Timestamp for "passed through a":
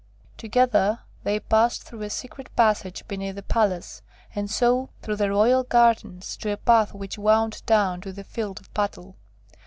1.39-2.09